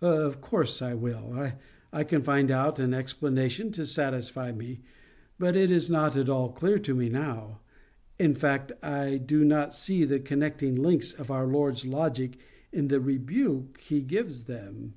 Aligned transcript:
"Of 0.00 0.40
course 0.40 0.80
I 0.80 0.94
will, 0.94 1.36
if 1.42 1.54
I 1.92 2.04
can 2.04 2.22
find 2.22 2.52
out 2.52 2.78
an 2.78 2.94
explanation 2.94 3.72
to 3.72 3.84
satisfy 3.84 4.52
me. 4.52 4.78
But 5.40 5.56
it 5.56 5.72
is 5.72 5.90
not 5.90 6.16
at 6.16 6.28
all 6.28 6.52
clear 6.52 6.78
to 6.78 6.94
me 6.94 7.08
now. 7.08 7.60
In 8.16 8.36
fact, 8.36 8.70
I 8.80 9.16
do 9.16 9.44
not 9.44 9.74
see 9.74 10.04
the 10.04 10.20
connecting 10.20 10.76
links 10.76 11.12
of 11.12 11.32
our 11.32 11.48
Lord's 11.48 11.84
logic 11.84 12.38
in 12.70 12.86
the 12.86 13.00
rebuke 13.00 13.78
He 13.80 14.02
gives 14.02 14.44
them." 14.44 14.94